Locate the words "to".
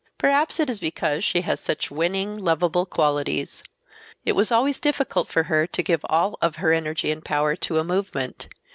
5.67-5.83, 7.57-7.77